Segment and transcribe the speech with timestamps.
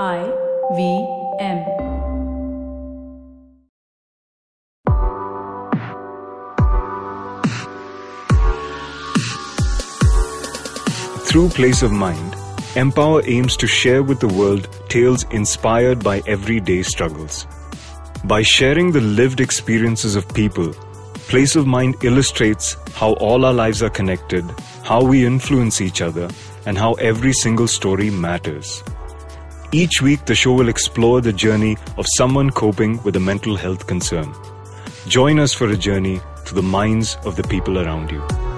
[0.00, 0.24] I
[0.74, 1.06] V
[1.38, 1.64] M.
[11.26, 12.34] Through Place of Mind,
[12.74, 17.46] Empower aims to share with the world tales inspired by everyday struggles.
[18.24, 20.72] By sharing the lived experiences of people,
[21.28, 24.44] Place of Mind illustrates how all our lives are connected,
[24.84, 26.30] how we influence each other,
[26.64, 28.82] and how every single story matters.
[29.74, 33.86] Each week, the show will explore the journey of someone coping with a mental health
[33.86, 34.30] concern.
[35.08, 38.51] Join us for a journey to the minds of the people around you.